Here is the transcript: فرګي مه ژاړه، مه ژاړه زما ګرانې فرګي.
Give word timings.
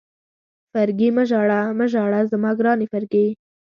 فرګي 0.71 1.09
مه 1.15 1.23
ژاړه، 1.29 1.59
مه 1.77 1.85
ژاړه 1.93 2.19
زما 2.31 2.51
ګرانې 2.59 2.87
فرګي. 2.91 3.27